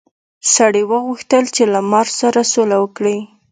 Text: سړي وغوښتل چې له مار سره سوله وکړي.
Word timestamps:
سړي 0.53 0.83
وغوښتل 0.91 1.43
چې 1.55 1.63
له 1.73 1.79
مار 1.91 2.07
سره 2.19 2.41
سوله 2.53 2.77
وکړي. 2.83 3.17